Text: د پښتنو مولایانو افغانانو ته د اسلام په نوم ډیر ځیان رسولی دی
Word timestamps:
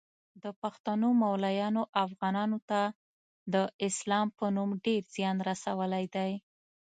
د 0.43 0.45
پښتنو 0.61 1.07
مولایانو 1.23 1.81
افغانانو 2.05 2.57
ته 2.69 2.81
د 3.53 3.55
اسلام 3.87 4.27
په 4.37 4.45
نوم 4.55 4.69
ډیر 4.85 5.01
ځیان 5.15 5.37
رسولی 5.49 6.05
دی 6.15 6.31